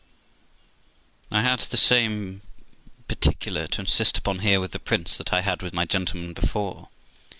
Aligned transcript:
I 1.29 1.41
had 1.43 1.59
the 1.59 1.77
same 1.77 2.41
particular 3.07 3.67
to 3.67 3.81
insist 3.81 4.17
upon 4.17 4.39
here 4.39 4.59
with 4.59 4.71
the 4.71 4.79
prince 4.79 5.15
that 5.17 5.31
I 5.31 5.41
had 5.41 5.61
with 5.61 5.75
my 5.75 5.85
gentleman 5.85 6.33
before. 6.33 6.89